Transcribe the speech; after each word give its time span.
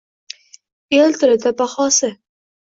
El 0.97 1.13
tilida 1.19 1.51
bahosi 1.61 2.11